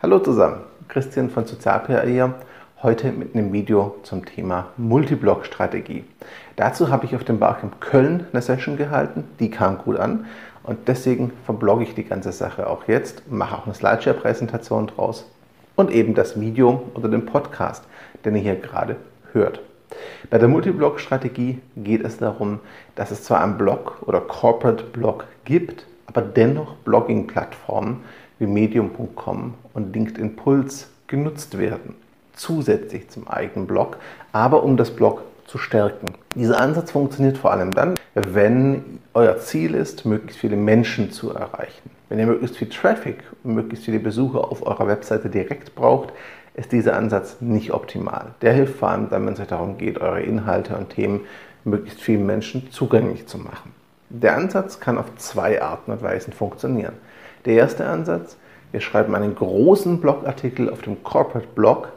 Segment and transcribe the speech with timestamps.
[0.00, 2.32] Hallo zusammen, Christian von Sozialpr hier,
[2.84, 6.04] heute mit einem Video zum Thema Multiblog-Strategie.
[6.54, 10.26] Dazu habe ich auf dem Barcamp Köln eine Session gehalten, die kam gut an
[10.62, 15.28] und deswegen verblogge ich die ganze Sache auch jetzt, mache auch eine Slideshare-Präsentation draus
[15.74, 17.82] und eben das Video oder den Podcast,
[18.24, 18.94] den ihr hier gerade
[19.32, 19.58] hört.
[20.30, 22.60] Bei der Multiblog-Strategie geht es darum,
[22.94, 28.04] dass es zwar einen Blog oder Corporate Blog gibt, aber dennoch Blogging-Plattformen
[28.38, 31.94] wie Medium.com und LinkedIn Puls genutzt werden,
[32.34, 33.96] zusätzlich zum eigenen Blog,
[34.32, 36.14] aber um das Blog zu stärken.
[36.34, 41.90] Dieser Ansatz funktioniert vor allem dann, wenn euer Ziel ist, möglichst viele Menschen zu erreichen.
[42.08, 46.12] Wenn ihr möglichst viel Traffic und möglichst viele Besucher auf eurer Webseite direkt braucht,
[46.54, 48.34] ist dieser Ansatz nicht optimal.
[48.42, 51.20] Der hilft vor allem dann, wenn es euch darum geht, eure Inhalte und Themen
[51.64, 53.77] möglichst vielen Menschen zugänglich zu machen.
[54.10, 56.94] Der Ansatz kann auf zwei Arten und Weisen funktionieren.
[57.44, 58.36] Der erste Ansatz,
[58.72, 61.92] wir schreiben einen großen Blogartikel auf dem Corporate Blog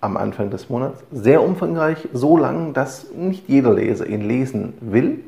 [0.00, 5.20] am Anfang des Monats, sehr umfangreich, so lang, dass nicht jeder Leser ihn lesen will.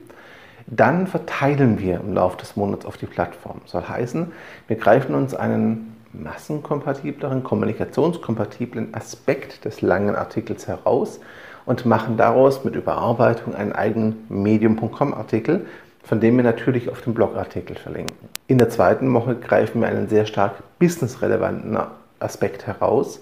[0.66, 3.60] Dann verteilen wir im Laufe des Monats auf die Plattform.
[3.64, 4.30] Soll heißen,
[4.68, 11.20] wir greifen uns einen massenkompatibleren, kommunikationskompatiblen Aspekt des langen Artikels heraus
[11.66, 15.66] und machen daraus mit Überarbeitung einen eigenen Medium.com-Artikel,
[16.08, 18.16] von dem wir natürlich auf den Blogartikel verlinken.
[18.46, 21.76] In der zweiten Woche greifen wir einen sehr stark businessrelevanten
[22.18, 23.20] Aspekt heraus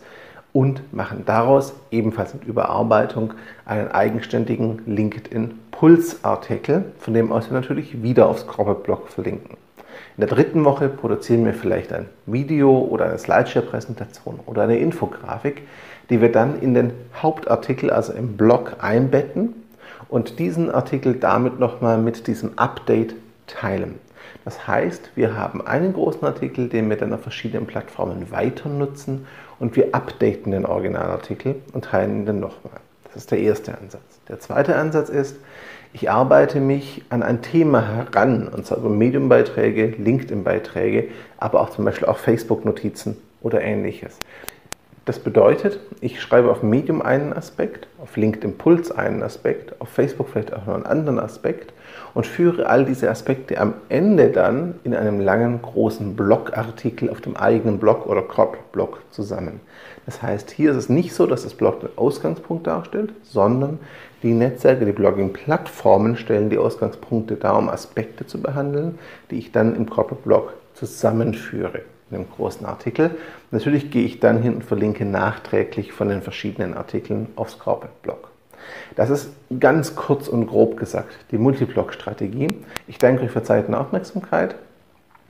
[0.53, 8.29] und machen daraus ebenfalls mit Überarbeitung einen eigenständigen LinkedIn-Puls-Artikel, von dem aus wir natürlich wieder
[8.29, 9.57] aufs Corporate-Blog verlinken.
[10.17, 15.63] In der dritten Woche produzieren wir vielleicht ein Video oder eine Slideshare-Präsentation oder eine Infografik,
[16.09, 19.66] die wir dann in den Hauptartikel, also im Blog, einbetten
[20.09, 23.15] und diesen Artikel damit nochmal mit diesem Update
[23.47, 23.99] teilen.
[24.45, 29.27] Das heißt, wir haben einen großen Artikel, den wir dann auf verschiedenen Plattformen weiter nutzen
[29.59, 32.81] und wir updaten den Originalartikel und teilen ihn dann nochmal.
[33.05, 34.03] Das ist der erste Ansatz.
[34.29, 35.37] Der zweite Ansatz ist,
[35.93, 41.09] ich arbeite mich an ein Thema heran, und zwar über Medium-Beiträge, LinkedIn-Beiträge,
[41.39, 44.19] aber auch zum Beispiel auch Facebook-Notizen oder ähnliches.
[45.07, 50.29] Das bedeutet, ich schreibe auf Medium einen Aspekt, auf LinkedIn Puls einen Aspekt, auf Facebook
[50.29, 51.73] vielleicht auch noch einen anderen Aspekt
[52.13, 57.37] und führe all diese Aspekte am Ende dann in einem langen, großen Blogartikel auf dem
[57.37, 59.61] eigenen Blog oder Corporate-Blog zusammen.
[60.07, 63.79] Das heißt, hier ist es nicht so, dass das Blog den Ausgangspunkt darstellt, sondern
[64.25, 68.99] die Netzwerke, die Blogging-Plattformen stellen die Ausgangspunkte dar, um Aspekte zu behandeln,
[69.31, 73.17] die ich dann im Corporate-Blog zusammenführe einem großen Artikel.
[73.51, 78.31] Natürlich gehe ich dann hin und verlinke nachträglich von den verschiedenen Artikeln aufs Corporate-Blog.
[78.95, 79.31] Das ist
[79.61, 82.49] ganz kurz und grob gesagt die Multiblog-Strategie.
[82.87, 84.57] Ich danke euch für Zeit und Aufmerksamkeit.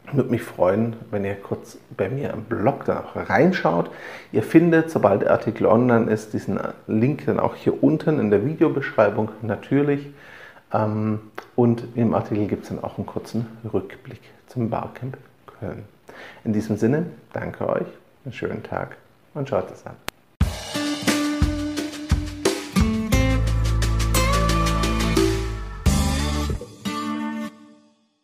[0.06, 3.90] Ich würde mich freuen, wenn ihr kurz bei mir im Blog dann auch reinschaut.
[4.30, 8.46] Ihr findet, sobald der Artikel online ist, diesen Link dann auch hier unten in der
[8.46, 10.06] Videobeschreibung natürlich.
[10.72, 11.20] Ähm,
[11.56, 15.18] und im Artikel gibt es dann auch einen kurzen Rückblick zum Barcamp
[15.58, 15.84] Köln.
[16.46, 17.88] In diesem Sinne, danke euch,
[18.24, 18.98] einen schönen Tag
[19.34, 19.96] und schaut es an.